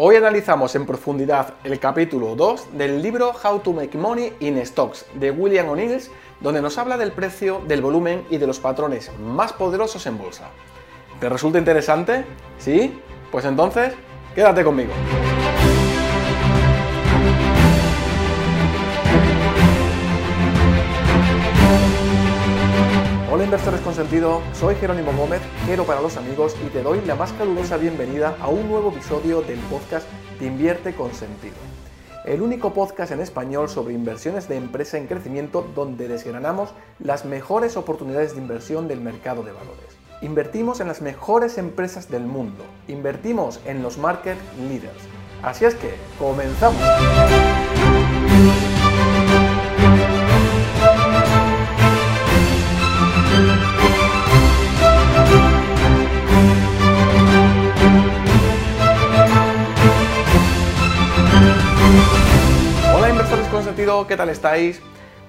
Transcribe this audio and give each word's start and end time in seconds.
Hoy 0.00 0.14
analizamos 0.14 0.76
en 0.76 0.86
profundidad 0.86 1.54
el 1.64 1.80
capítulo 1.80 2.36
2 2.36 2.78
del 2.78 3.02
libro 3.02 3.32
How 3.32 3.58
to 3.58 3.72
Make 3.72 3.98
Money 3.98 4.32
in 4.38 4.64
Stocks 4.64 5.04
de 5.14 5.32
William 5.32 5.68
O'Neill, 5.68 6.00
donde 6.38 6.62
nos 6.62 6.78
habla 6.78 6.96
del 6.96 7.10
precio, 7.10 7.60
del 7.66 7.82
volumen 7.82 8.24
y 8.30 8.38
de 8.38 8.46
los 8.46 8.60
patrones 8.60 9.10
más 9.18 9.52
poderosos 9.52 10.06
en 10.06 10.16
bolsa. 10.16 10.50
¿Te 11.18 11.28
resulta 11.28 11.58
interesante? 11.58 12.24
¿Sí? 12.58 12.96
Pues 13.32 13.44
entonces, 13.44 13.92
quédate 14.36 14.62
conmigo. 14.62 14.92
Hola 23.38 23.44
inversores 23.44 23.80
con 23.82 23.94
sentido, 23.94 24.42
soy 24.52 24.74
Jerónimo 24.74 25.12
Gómez, 25.12 25.40
quiero 25.64 25.84
para 25.84 26.00
los 26.00 26.16
amigos 26.16 26.56
y 26.60 26.70
te 26.70 26.82
doy 26.82 27.00
la 27.02 27.14
más 27.14 27.32
calurosa 27.34 27.76
bienvenida 27.76 28.36
a 28.40 28.48
un 28.48 28.66
nuevo 28.66 28.90
episodio 28.90 29.42
del 29.42 29.60
podcast 29.70 30.08
Te 30.40 30.46
invierte 30.46 30.92
con 30.92 31.14
sentido. 31.14 31.54
El 32.24 32.42
único 32.42 32.74
podcast 32.74 33.12
en 33.12 33.20
español 33.20 33.68
sobre 33.68 33.94
inversiones 33.94 34.48
de 34.48 34.56
empresa 34.56 34.98
en 34.98 35.06
crecimiento 35.06 35.64
donde 35.76 36.08
desgranamos 36.08 36.70
las 36.98 37.26
mejores 37.26 37.76
oportunidades 37.76 38.34
de 38.34 38.40
inversión 38.40 38.88
del 38.88 39.00
mercado 39.00 39.44
de 39.44 39.52
valores. 39.52 39.96
Invertimos 40.20 40.80
en 40.80 40.88
las 40.88 41.00
mejores 41.00 41.58
empresas 41.58 42.10
del 42.10 42.24
mundo, 42.24 42.64
invertimos 42.88 43.60
en 43.66 43.84
los 43.84 43.98
market 43.98 44.36
leaders. 44.68 45.04
Así 45.44 45.64
es 45.64 45.76
que, 45.76 45.94
comenzamos. 46.18 46.82
¿Qué 63.76 64.16
tal 64.16 64.30
estáis? 64.30 64.80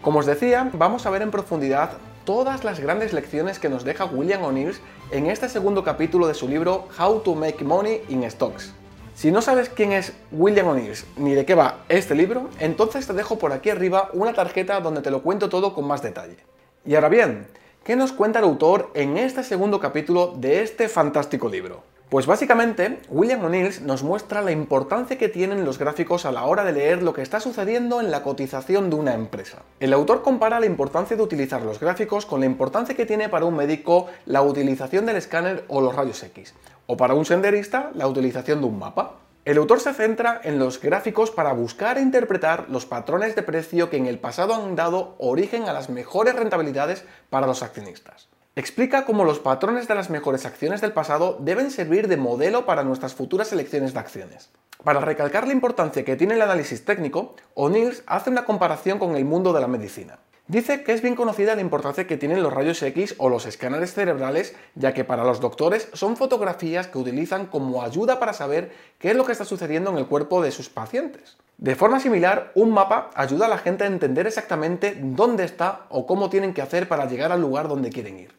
Como 0.02 0.19
os 0.19 0.25
decía, 0.25 0.69
vamos 0.73 1.05
a 1.05 1.09
ver 1.09 1.22
en 1.22 1.30
profundidad 1.30 1.91
todas 2.23 2.64
las 2.64 2.80
grandes 2.80 3.11
lecciones 3.11 3.59
que 3.59 3.67
nos 3.67 3.83
deja 3.83 4.05
William 4.05 4.41
O'Neill 4.44 4.77
en 5.11 5.27
este 5.27 5.50
segundo 5.50 5.83
capítulo 5.83 6.25
de 6.25 6.33
su 6.33 6.47
libro 6.47 6.88
How 6.97 7.19
to 7.19 7.36
Make 7.36 7.66
Money 7.66 8.02
in 8.08 8.30
Stocks. 8.31 8.73
Si 9.14 9.30
no 9.30 9.41
sabes 9.41 9.67
quién 9.67 9.91
es 9.91 10.14
William 10.31 10.69
O'Neill 10.69 10.95
ni 11.17 11.33
de 11.33 11.45
qué 11.45 11.53
va 11.53 11.80
este 11.89 12.16
libro, 12.16 12.49
entonces 12.59 13.05
te 13.05 13.14
dejo 13.14 13.38
por 13.38 13.52
aquí 13.52 13.72
arriba 13.72 14.09
una 14.14 14.33
tarjeta 14.33 14.80
donde 14.80 15.02
te 15.02 15.11
lo 15.11 15.21
cuento 15.21 15.49
todo 15.49 15.75
con 15.75 15.86
más 15.86 16.02
detalle. 16.02 16.38
Y 16.86 16.95
ahora 16.95 17.09
bien, 17.09 17.45
¿qué 17.83 17.97
nos 17.97 18.14
cuenta 18.14 18.39
el 18.39 18.45
autor 18.45 18.89
en 18.94 19.17
este 19.17 19.44
segundo 19.44 19.81
capítulo 19.81 20.33
de 20.38 20.64
este 20.64 20.88
fantástico 20.88 21.49
libro? 21.49 21.83
Pues 22.09 22.25
básicamente, 22.25 23.02
William 23.09 23.45
O'Neill 23.45 23.85
nos 23.85 24.02
muestra 24.02 24.41
la 24.41 24.52
importancia 24.52 25.19
que 25.19 25.29
tienen 25.29 25.63
los 25.63 25.77
gráficos 25.77 26.25
a 26.25 26.31
la 26.31 26.43
hora 26.45 26.63
de 26.63 26.73
leer 26.73 27.03
lo 27.03 27.13
que 27.13 27.21
está 27.21 27.39
sucediendo 27.39 28.02
en 28.02 28.09
la 28.09 28.23
cotización 28.23 28.89
de 28.89 28.95
una 28.95 29.13
empresa. 29.13 29.59
El 29.79 29.93
autor 29.93 30.23
compara 30.23 30.59
la 30.59 30.65
importancia 30.65 31.15
de 31.15 31.21
utilizar 31.21 31.61
los 31.61 31.80
gráficos 31.80 32.25
con 32.25 32.39
la 32.39 32.47
importancia 32.47 32.95
que 32.95 33.05
tiene 33.05 33.30
para 33.30 33.45
un 33.45 33.55
médico 33.55 34.07
la 34.25 34.41
utilización 34.41 35.05
del 35.05 35.17
escáner 35.17 35.65
o 35.67 35.81
los 35.81 35.93
rayos 35.95 36.23
X, 36.23 36.55
o 36.87 36.97
para 36.97 37.13
un 37.13 37.25
senderista 37.25 37.91
la 37.93 38.07
utilización 38.07 38.61
de 38.61 38.65
un 38.65 38.80
mapa. 38.80 39.17
El 39.45 39.59
autor 39.59 39.80
se 39.80 39.93
centra 39.93 40.41
en 40.43 40.57
los 40.57 40.81
gráficos 40.81 41.30
para 41.30 41.53
buscar 41.53 41.99
e 41.99 42.02
interpretar 42.02 42.65
los 42.69 42.87
patrones 42.87 43.35
de 43.35 43.43
precio 43.43 43.91
que 43.91 43.97
en 43.97 44.07
el 44.07 44.17
pasado 44.17 44.55
han 44.55 44.75
dado 44.75 45.13
origen 45.19 45.69
a 45.69 45.73
las 45.73 45.89
mejores 45.89 46.35
rentabilidades 46.35 47.05
para 47.30 47.45
los 47.45 47.61
accionistas. 47.61 48.30
Explica 48.55 49.05
cómo 49.05 49.25
los 49.25 49.39
patrones 49.39 49.88
de 49.88 49.95
las 49.95 50.09
mejores 50.09 50.45
acciones 50.45 50.81
del 50.81 50.92
pasado 50.92 51.38
deben 51.39 51.72
servir 51.72 52.08
de 52.08 52.17
modelo 52.17 52.66
para 52.66 52.83
nuestras 52.83 53.14
futuras 53.14 53.53
elecciones 53.53 53.94
de 53.94 54.00
acciones. 54.00 54.50
Para 54.83 55.02
recalcar 55.02 55.45
la 55.45 55.53
importancia 55.53 56.03
que 56.03 56.16
tiene 56.16 56.33
el 56.33 56.42
análisis 56.42 56.83
técnico, 56.83 57.36
O'Neill 57.53 58.02
hace 58.08 58.30
una 58.30 58.45
comparación 58.45 58.97
con 58.97 59.16
el 59.16 59.25
mundo 59.25 59.53
de 59.53 59.61
la 59.61 59.67
medicina. 59.67 60.20
Dice 60.50 60.81
que 60.81 60.94
es 60.94 61.03
bien 61.03 61.14
conocida 61.14 61.53
la 61.53 61.61
importancia 61.61 62.08
que 62.08 62.17
tienen 62.17 62.42
los 62.42 62.52
rayos 62.52 62.82
X 62.82 63.14
o 63.20 63.30
los 63.30 63.45
escáneres 63.45 63.93
cerebrales, 63.93 64.55
ya 64.73 64.95
que 64.95 65.04
para 65.04 65.23
los 65.23 65.39
doctores 65.39 65.89
son 65.93 66.17
fotografías 66.17 66.87
que 66.87 66.98
utilizan 66.98 67.45
como 67.45 67.83
ayuda 67.83 68.20
para 68.20 68.33
saber 68.33 68.71
qué 68.98 69.11
es 69.11 69.15
lo 69.15 69.26
que 69.26 69.32
está 69.32 69.45
sucediendo 69.45 69.92
en 69.92 69.99
el 69.99 70.08
cuerpo 70.08 70.42
de 70.42 70.49
sus 70.49 70.67
pacientes. 70.67 71.37
De 71.60 71.76
forma 71.76 71.99
similar, 71.99 72.52
un 72.55 72.71
mapa 72.71 73.11
ayuda 73.14 73.45
a 73.45 73.49
la 73.49 73.60
gente 73.60 73.83
a 73.83 73.87
entender 73.87 74.26
exactamente 74.26 74.98
dónde 74.99 75.43
está 75.43 75.86
o 75.89 76.08
cómo 76.08 76.32
tienen 76.32 76.55
que 76.55 76.64
hacer 76.64 76.87
para 76.87 77.05
llegar 77.05 77.31
al 77.31 77.42
lugar 77.42 77.67
donde 77.67 77.92
quieren 77.92 78.17
ir. 78.17 78.33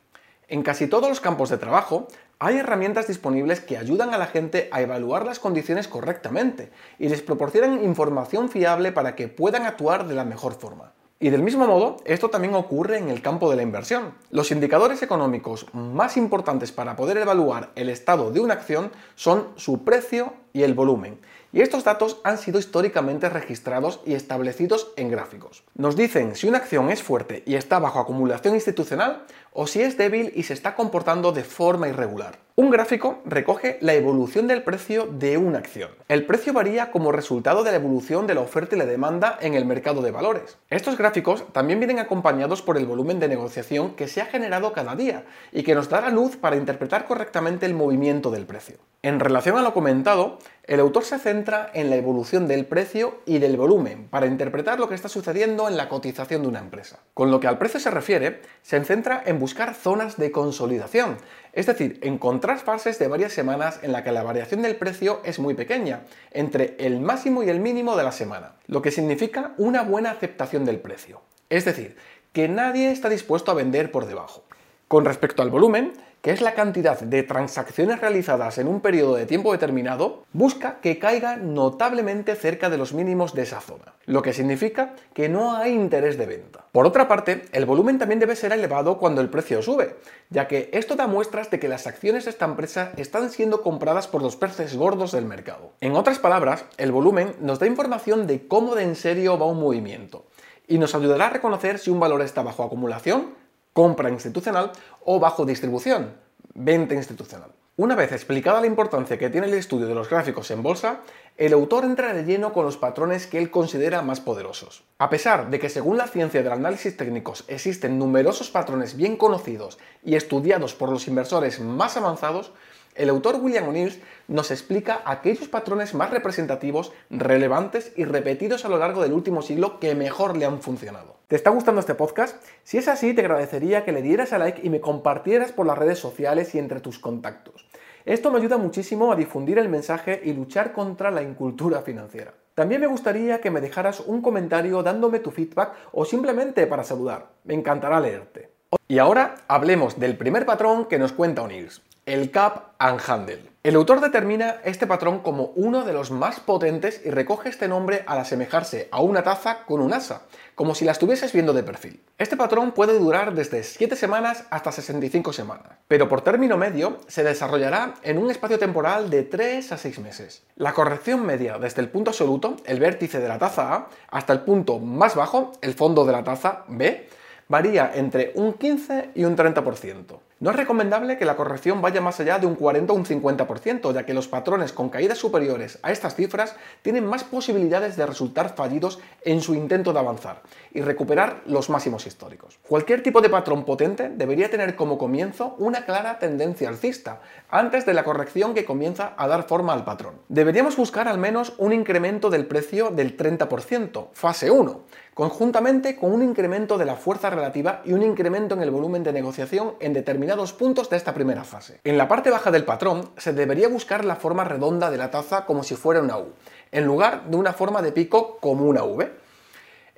En 0.48 0.64
casi 0.64 0.88
todos 0.88 1.08
los 1.08 1.20
campos 1.20 1.48
de 1.48 1.58
trabajo 1.58 2.08
hay 2.40 2.56
herramientas 2.56 3.06
disponibles 3.06 3.60
que 3.60 3.78
ayudan 3.78 4.12
a 4.12 4.18
la 4.18 4.26
gente 4.26 4.68
a 4.72 4.80
evaluar 4.80 5.24
las 5.24 5.38
condiciones 5.38 5.86
correctamente 5.86 6.72
y 6.98 7.08
les 7.08 7.22
proporcionan 7.22 7.84
información 7.84 8.48
fiable 8.48 8.90
para 8.90 9.14
que 9.14 9.28
puedan 9.28 9.64
actuar 9.64 10.08
de 10.08 10.16
la 10.16 10.24
mejor 10.24 10.54
forma. 10.54 10.92
Y 11.22 11.28
del 11.28 11.42
mismo 11.42 11.66
modo, 11.66 11.98
esto 12.06 12.30
también 12.30 12.54
ocurre 12.54 12.96
en 12.96 13.10
el 13.10 13.20
campo 13.20 13.50
de 13.50 13.56
la 13.56 13.62
inversión. 13.62 14.14
Los 14.30 14.50
indicadores 14.52 15.02
económicos 15.02 15.66
más 15.74 16.16
importantes 16.16 16.72
para 16.72 16.96
poder 16.96 17.18
evaluar 17.18 17.72
el 17.74 17.90
estado 17.90 18.32
de 18.32 18.40
una 18.40 18.54
acción 18.54 18.90
son 19.16 19.48
su 19.56 19.84
precio 19.84 20.32
y 20.52 20.62
el 20.62 20.74
volumen. 20.74 21.18
Y 21.52 21.62
estos 21.62 21.82
datos 21.82 22.20
han 22.22 22.38
sido 22.38 22.60
históricamente 22.60 23.28
registrados 23.28 24.00
y 24.06 24.14
establecidos 24.14 24.92
en 24.96 25.10
gráficos. 25.10 25.64
Nos 25.74 25.96
dicen 25.96 26.36
si 26.36 26.46
una 26.46 26.58
acción 26.58 26.90
es 26.90 27.02
fuerte 27.02 27.42
y 27.44 27.56
está 27.56 27.80
bajo 27.80 27.98
acumulación 27.98 28.54
institucional 28.54 29.24
o 29.52 29.66
si 29.66 29.82
es 29.82 29.98
débil 29.98 30.32
y 30.36 30.44
se 30.44 30.54
está 30.54 30.76
comportando 30.76 31.32
de 31.32 31.42
forma 31.42 31.88
irregular. 31.88 32.38
Un 32.54 32.70
gráfico 32.70 33.20
recoge 33.24 33.78
la 33.80 33.94
evolución 33.94 34.46
del 34.46 34.62
precio 34.62 35.06
de 35.06 35.38
una 35.38 35.58
acción. 35.58 35.90
El 36.08 36.26
precio 36.26 36.52
varía 36.52 36.90
como 36.90 37.10
resultado 37.10 37.64
de 37.64 37.70
la 37.70 37.78
evolución 37.78 38.26
de 38.26 38.34
la 38.34 38.42
oferta 38.42 38.76
y 38.76 38.78
la 38.78 38.84
demanda 38.84 39.38
en 39.40 39.54
el 39.54 39.64
mercado 39.64 40.02
de 40.02 40.10
valores. 40.10 40.58
Estos 40.68 40.98
gráficos 40.98 41.44
también 41.52 41.80
vienen 41.80 41.98
acompañados 41.98 42.60
por 42.60 42.76
el 42.76 42.84
volumen 42.84 43.18
de 43.18 43.28
negociación 43.28 43.94
que 43.94 44.08
se 44.08 44.20
ha 44.20 44.26
generado 44.26 44.72
cada 44.74 44.94
día 44.94 45.24
y 45.52 45.62
que 45.62 45.74
nos 45.74 45.88
da 45.88 46.02
la 46.02 46.10
luz 46.10 46.36
para 46.36 46.56
interpretar 46.56 47.06
correctamente 47.06 47.64
el 47.64 47.72
movimiento 47.72 48.30
del 48.30 48.44
precio. 48.44 48.76
En 49.02 49.20
relación 49.20 49.56
a 49.56 49.62
lo 49.62 49.72
comentado, 49.72 50.38
el 50.64 50.78
autor 50.78 51.04
se 51.04 51.18
centra 51.18 51.70
en 51.74 51.90
la 51.90 51.96
evolución 51.96 52.46
del 52.46 52.64
precio 52.64 53.18
y 53.26 53.38
del 53.38 53.56
volumen 53.56 54.08
para 54.08 54.26
interpretar 54.26 54.78
lo 54.78 54.88
que 54.88 54.94
está 54.94 55.08
sucediendo 55.08 55.68
en 55.68 55.76
la 55.76 55.88
cotización 55.88 56.42
de 56.42 56.48
una 56.48 56.60
empresa. 56.60 57.00
Con 57.12 57.30
lo 57.30 57.40
que 57.40 57.48
al 57.48 57.58
precio 57.58 57.80
se 57.80 57.90
refiere, 57.90 58.40
se 58.62 58.82
centra 58.84 59.22
en 59.26 59.38
buscar 59.38 59.74
zonas 59.74 60.16
de 60.16 60.30
consolidación, 60.30 61.16
es 61.52 61.66
decir, 61.66 61.98
encontrar 62.02 62.58
fases 62.58 62.98
de 62.98 63.08
varias 63.08 63.32
semanas 63.32 63.80
en 63.82 63.92
la 63.92 64.04
que 64.04 64.12
la 64.12 64.22
variación 64.22 64.62
del 64.62 64.76
precio 64.76 65.20
es 65.24 65.38
muy 65.38 65.54
pequeña, 65.54 66.02
entre 66.30 66.76
el 66.78 67.00
máximo 67.00 67.42
y 67.42 67.48
el 67.48 67.58
mínimo 67.58 67.96
de 67.96 68.04
la 68.04 68.12
semana, 68.12 68.54
lo 68.66 68.82
que 68.82 68.92
significa 68.92 69.54
una 69.58 69.82
buena 69.82 70.12
aceptación 70.12 70.64
del 70.64 70.78
precio. 70.78 71.20
Es 71.48 71.64
decir, 71.64 71.96
que 72.32 72.48
nadie 72.48 72.92
está 72.92 73.08
dispuesto 73.08 73.50
a 73.50 73.54
vender 73.54 73.90
por 73.90 74.06
debajo. 74.06 74.44
Con 74.86 75.04
respecto 75.04 75.42
al 75.42 75.50
volumen, 75.50 75.92
que 76.22 76.32
es 76.32 76.40
la 76.40 76.54
cantidad 76.54 77.00
de 77.00 77.22
transacciones 77.22 78.00
realizadas 78.00 78.58
en 78.58 78.68
un 78.68 78.80
periodo 78.80 79.14
de 79.14 79.26
tiempo 79.26 79.52
determinado, 79.52 80.24
busca 80.32 80.80
que 80.80 80.98
caiga 80.98 81.36
notablemente 81.36 82.34
cerca 82.34 82.68
de 82.68 82.76
los 82.76 82.92
mínimos 82.92 83.34
de 83.34 83.42
esa 83.42 83.60
zona, 83.60 83.94
lo 84.06 84.22
que 84.22 84.32
significa 84.32 84.94
que 85.14 85.28
no 85.28 85.56
hay 85.56 85.72
interés 85.72 86.18
de 86.18 86.26
venta. 86.26 86.66
Por 86.72 86.86
otra 86.86 87.08
parte, 87.08 87.42
el 87.52 87.64
volumen 87.64 87.98
también 87.98 88.20
debe 88.20 88.36
ser 88.36 88.52
elevado 88.52 88.98
cuando 88.98 89.20
el 89.20 89.30
precio 89.30 89.62
sube, 89.62 89.96
ya 90.28 90.46
que 90.46 90.68
esto 90.72 90.94
da 90.94 91.06
muestras 91.06 91.50
de 91.50 91.58
que 91.58 91.68
las 91.68 91.86
acciones 91.86 92.24
de 92.24 92.30
esta 92.30 92.44
empresa 92.44 92.92
están 92.96 93.30
siendo 93.30 93.62
compradas 93.62 94.06
por 94.06 94.22
los 94.22 94.36
peces 94.36 94.76
gordos 94.76 95.12
del 95.12 95.24
mercado. 95.24 95.72
En 95.80 95.96
otras 95.96 96.18
palabras, 96.18 96.64
el 96.76 96.92
volumen 96.92 97.34
nos 97.40 97.58
da 97.58 97.66
información 97.66 98.26
de 98.26 98.46
cómo 98.46 98.74
de 98.74 98.84
en 98.84 98.96
serio 98.96 99.38
va 99.38 99.46
un 99.46 99.60
movimiento 99.60 100.26
y 100.68 100.78
nos 100.78 100.94
ayudará 100.94 101.26
a 101.26 101.30
reconocer 101.30 101.78
si 101.78 101.90
un 101.90 101.98
valor 101.98 102.22
está 102.22 102.42
bajo 102.42 102.62
acumulación 102.62 103.39
compra 103.80 104.10
institucional 104.10 104.72
o 105.06 105.18
bajo 105.18 105.46
distribución, 105.46 106.12
venta 106.52 106.94
institucional. 106.94 107.50
Una 107.78 107.94
vez 107.94 108.12
explicada 108.12 108.60
la 108.60 108.66
importancia 108.66 109.16
que 109.16 109.30
tiene 109.30 109.46
el 109.46 109.54
estudio 109.54 109.86
de 109.86 109.94
los 109.94 110.10
gráficos 110.10 110.50
en 110.50 110.62
bolsa, 110.62 111.00
el 111.38 111.54
autor 111.54 111.86
entra 111.86 112.12
de 112.12 112.24
lleno 112.24 112.52
con 112.52 112.66
los 112.66 112.76
patrones 112.76 113.26
que 113.26 113.38
él 113.38 113.50
considera 113.50 114.02
más 114.02 114.20
poderosos. 114.20 114.84
A 114.98 115.08
pesar 115.08 115.48
de 115.48 115.58
que 115.58 115.70
según 115.70 115.96
la 115.96 116.08
ciencia 116.08 116.42
del 116.42 116.52
análisis 116.52 116.94
técnicos 116.94 117.46
existen 117.48 117.98
numerosos 117.98 118.50
patrones 118.50 118.98
bien 118.98 119.16
conocidos 119.16 119.78
y 120.04 120.14
estudiados 120.14 120.74
por 120.74 120.90
los 120.90 121.08
inversores 121.08 121.58
más 121.58 121.96
avanzados, 121.96 122.52
el 123.00 123.08
autor 123.08 123.36
William 123.40 123.66
O'Neill 123.66 124.02
nos 124.28 124.50
explica 124.50 125.00
aquellos 125.06 125.48
patrones 125.48 125.94
más 125.94 126.10
representativos, 126.10 126.92
relevantes 127.08 127.92
y 127.96 128.04
repetidos 128.04 128.66
a 128.66 128.68
lo 128.68 128.76
largo 128.76 129.02
del 129.02 129.14
último 129.14 129.40
siglo 129.40 129.80
que 129.80 129.94
mejor 129.94 130.36
le 130.36 130.44
han 130.44 130.60
funcionado. 130.60 131.16
¿Te 131.26 131.36
está 131.36 131.48
gustando 131.48 131.80
este 131.80 131.94
podcast? 131.94 132.44
Si 132.62 132.76
es 132.76 132.88
así, 132.88 133.14
te 133.14 133.22
agradecería 133.22 133.86
que 133.86 133.92
le 133.92 134.02
dieras 134.02 134.34
a 134.34 134.38
like 134.38 134.60
y 134.62 134.68
me 134.68 134.82
compartieras 134.82 135.50
por 135.50 135.66
las 135.66 135.78
redes 135.78 135.98
sociales 135.98 136.54
y 136.54 136.58
entre 136.58 136.80
tus 136.80 136.98
contactos. 136.98 137.66
Esto 138.04 138.30
me 138.30 138.38
ayuda 138.38 138.58
muchísimo 138.58 139.12
a 139.12 139.16
difundir 139.16 139.58
el 139.58 139.70
mensaje 139.70 140.20
y 140.22 140.34
luchar 140.34 140.74
contra 140.74 141.10
la 141.10 141.22
incultura 141.22 141.80
financiera. 141.80 142.34
También 142.54 142.82
me 142.82 142.86
gustaría 142.86 143.40
que 143.40 143.50
me 143.50 143.62
dejaras 143.62 144.00
un 144.00 144.20
comentario 144.20 144.82
dándome 144.82 145.20
tu 145.20 145.30
feedback 145.30 145.72
o 145.92 146.04
simplemente 146.04 146.66
para 146.66 146.84
saludar. 146.84 147.28
Me 147.44 147.54
encantará 147.54 147.98
leerte. 147.98 148.50
Y 148.88 148.98
ahora 148.98 149.36
hablemos 149.48 149.98
del 149.98 150.18
primer 150.18 150.44
patrón 150.44 150.84
que 150.84 150.98
nos 150.98 151.12
cuenta 151.12 151.42
O'Neill 151.42 151.70
el 152.10 152.32
cap 152.32 152.72
and 152.80 153.00
handle. 153.06 153.50
El 153.62 153.76
autor 153.76 154.00
determina 154.00 154.56
este 154.64 154.88
patrón 154.88 155.20
como 155.20 155.52
uno 155.54 155.84
de 155.84 155.92
los 155.92 156.10
más 156.10 156.40
potentes 156.40 157.00
y 157.04 157.10
recoge 157.10 157.50
este 157.50 157.68
nombre 157.68 158.02
al 158.06 158.18
asemejarse 158.18 158.88
a 158.90 159.00
una 159.00 159.22
taza 159.22 159.64
con 159.64 159.80
un 159.80 159.92
asa, 159.92 160.22
como 160.56 160.74
si 160.74 160.84
la 160.84 160.90
estuvieses 160.90 161.32
viendo 161.32 161.52
de 161.52 161.62
perfil. 161.62 162.02
Este 162.18 162.36
patrón 162.36 162.72
puede 162.72 162.98
durar 162.98 163.32
desde 163.32 163.62
7 163.62 163.94
semanas 163.94 164.44
hasta 164.50 164.72
65 164.72 165.32
semanas, 165.32 165.68
pero 165.86 166.08
por 166.08 166.22
término 166.22 166.56
medio 166.56 166.98
se 167.06 167.22
desarrollará 167.22 167.94
en 168.02 168.18
un 168.18 168.28
espacio 168.32 168.58
temporal 168.58 169.08
de 169.08 169.22
3 169.22 169.70
a 169.70 169.78
6 169.78 170.00
meses. 170.00 170.42
La 170.56 170.72
corrección 170.72 171.24
media 171.24 171.58
desde 171.58 171.80
el 171.80 171.90
punto 171.90 172.10
absoluto, 172.10 172.56
el 172.64 172.80
vértice 172.80 173.20
de 173.20 173.28
la 173.28 173.38
taza 173.38 173.72
A, 173.72 173.88
hasta 174.10 174.32
el 174.32 174.40
punto 174.40 174.80
más 174.80 175.14
bajo, 175.14 175.52
el 175.60 175.74
fondo 175.74 176.04
de 176.04 176.12
la 176.12 176.24
taza 176.24 176.64
B, 176.66 177.08
varía 177.46 177.92
entre 177.94 178.32
un 178.34 178.54
15 178.54 179.10
y 179.14 179.24
un 179.24 179.36
30%. 179.36 180.18
No 180.42 180.48
es 180.48 180.56
recomendable 180.56 181.18
que 181.18 181.26
la 181.26 181.36
corrección 181.36 181.82
vaya 181.82 182.00
más 182.00 182.18
allá 182.18 182.38
de 182.38 182.46
un 182.46 182.54
40 182.54 182.94
o 182.94 182.96
un 182.96 183.04
50%, 183.04 183.92
ya 183.92 184.06
que 184.06 184.14
los 184.14 184.26
patrones 184.26 184.72
con 184.72 184.88
caídas 184.88 185.18
superiores 185.18 185.78
a 185.82 185.92
estas 185.92 186.14
cifras 186.14 186.56
tienen 186.80 187.04
más 187.04 187.24
posibilidades 187.24 187.94
de 187.98 188.06
resultar 188.06 188.54
fallidos 188.56 189.00
en 189.22 189.42
su 189.42 189.54
intento 189.54 189.92
de 189.92 189.98
avanzar 189.98 190.40
y 190.72 190.80
recuperar 190.80 191.42
los 191.44 191.68
máximos 191.68 192.06
históricos. 192.06 192.58
Cualquier 192.66 193.02
tipo 193.02 193.20
de 193.20 193.28
patrón 193.28 193.66
potente 193.66 194.08
debería 194.08 194.48
tener 194.48 194.76
como 194.76 194.96
comienzo 194.96 195.56
una 195.58 195.84
clara 195.84 196.18
tendencia 196.18 196.70
alcista, 196.70 197.20
antes 197.50 197.84
de 197.84 197.92
la 197.92 198.04
corrección 198.04 198.54
que 198.54 198.64
comienza 198.64 199.12
a 199.18 199.28
dar 199.28 199.46
forma 199.46 199.74
al 199.74 199.84
patrón. 199.84 200.22
Deberíamos 200.30 200.74
buscar 200.74 201.06
al 201.06 201.18
menos 201.18 201.52
un 201.58 201.74
incremento 201.74 202.30
del 202.30 202.46
precio 202.46 202.88
del 202.88 203.14
30%, 203.14 204.08
fase 204.14 204.50
1, 204.50 204.84
conjuntamente 205.20 205.96
con 205.96 206.12
un 206.12 206.22
incremento 206.22 206.78
de 206.78 206.86
la 206.86 206.96
fuerza 206.96 207.28
relativa 207.28 207.82
y 207.84 207.92
un 207.92 208.02
incremento 208.02 208.54
en 208.54 208.62
el 208.62 208.70
volumen 208.70 209.02
de 209.02 209.12
negociación 209.12 209.74
en 209.78 209.92
determinados 209.92 210.40
dos 210.40 210.52
puntos 210.54 210.88
de 210.88 210.96
esta 210.96 211.12
primera 211.12 211.44
fase. 211.44 211.78
En 211.84 211.98
la 211.98 212.08
parte 212.08 212.30
baja 212.30 212.50
del 212.50 212.64
patrón 212.64 213.10
se 213.18 213.34
debería 213.34 213.68
buscar 213.68 214.06
la 214.06 214.16
forma 214.16 214.44
redonda 214.44 214.90
de 214.90 214.96
la 214.96 215.10
taza 215.10 215.44
como 215.44 215.62
si 215.62 215.76
fuera 215.76 216.00
una 216.00 216.16
U, 216.16 216.28
en 216.72 216.86
lugar 216.86 217.26
de 217.28 217.36
una 217.36 217.52
forma 217.52 217.82
de 217.82 217.92
pico 217.92 218.38
como 218.40 218.64
una 218.64 218.82
V. 218.82 219.12